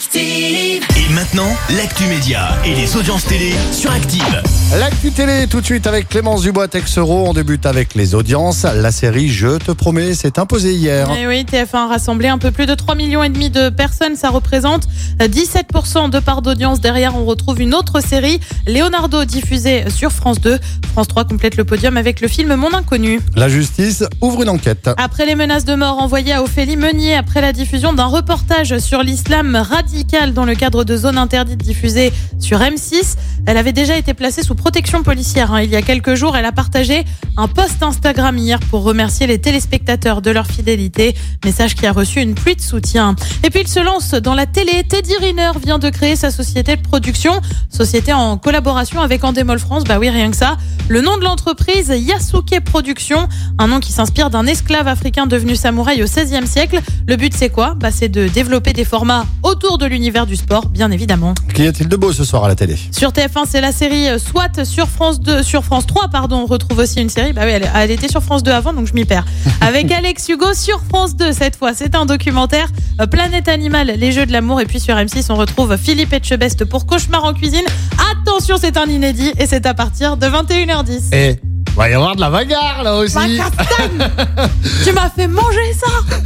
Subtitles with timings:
[0.00, 0.82] Active.
[0.96, 4.42] Et maintenant, l'actu média et les audiences télé sur Active.
[4.78, 7.28] L'actu télé tout de suite avec Clémence Dubois Texero.
[7.28, 8.62] On débute avec les audiences.
[8.62, 11.06] La série Je te promets s'est imposée hier.
[11.20, 14.16] Eh oui, TF1 a rassemblé un peu plus de 3 millions et demi de personnes.
[14.16, 16.80] Ça représente 17% de part d'audience.
[16.80, 20.58] Derrière, on retrouve une autre série, Leonardo, diffusée sur France 2.
[20.92, 23.20] France 3 complète le podium avec le film Mon Inconnu.
[23.36, 24.88] La justice ouvre une enquête.
[24.96, 29.02] Après les menaces de mort envoyées à Ophélie Meunier après la diffusion d'un reportage sur
[29.02, 29.89] l'islam radical
[30.34, 34.54] dans le cadre de Zone Interdite diffusée sur M6, elle avait déjà été placée sous
[34.54, 35.52] protection policière.
[35.52, 35.62] hein.
[35.62, 37.04] Il y a quelques jours, elle a partagé
[37.36, 41.16] un post Instagram hier pour remercier les téléspectateurs de leur fidélité.
[41.44, 43.16] Message qui a reçu une pluie de soutien.
[43.42, 44.84] Et puis il se lance dans la télé.
[44.88, 49.84] Teddy Riner vient de créer sa société de production, société en collaboration avec Endemol France.
[49.84, 50.56] Bah oui, rien que ça.
[50.88, 56.02] Le nom de l'entreprise, Yasuke Productions, un nom qui s'inspire d'un esclave africain devenu samouraï
[56.02, 56.80] au XVIe siècle.
[57.06, 57.74] Le but, c'est quoi?
[57.74, 61.34] Bah, C'est de développer des formats autour de l'univers du sport, bien évidemment.
[61.54, 62.76] Qu'y a-t-il de beau ce soir à la télé?
[62.92, 64.64] Sur TF1, c'est la série euh, SWAT.
[64.64, 67.32] Sur France 2, sur France 3, pardon, on retrouve aussi une série.
[67.32, 69.24] Bah oui, elle, elle était sur France 2 avant, donc je m'y perds.
[69.60, 71.74] Avec Alex Hugo sur France 2 cette fois.
[71.74, 72.68] C'est un documentaire.
[73.00, 74.60] euh, Planète Animal, les jeux de l'amour.
[74.60, 77.64] Et puis sur M6, on retrouve Philippe Etchebest pour Cauchemar en cuisine.
[78.12, 81.00] Attention, c'est un inédit et c'est à partir de 21h10.
[81.12, 81.36] Eh,
[81.76, 83.14] va y avoir de la bagarre là aussi.
[83.16, 83.26] Ma
[84.84, 86.16] Tu m'as fait manger ça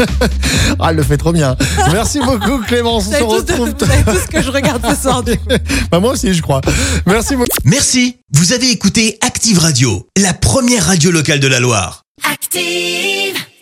[0.80, 1.56] Ah, elle le fait trop bien.
[1.92, 3.06] Merci beaucoup Clémence.
[3.06, 3.70] On Vous se retrouve.
[3.70, 5.22] vous savez tous ce que je regarde ce soir.
[5.22, 5.48] du coup.
[5.90, 6.60] Bah, moi aussi, je crois.
[7.06, 7.48] Merci beaucoup.
[7.64, 12.02] Merci, vous avez écouté Active Radio, la première radio locale de la Loire.
[12.30, 13.33] Active.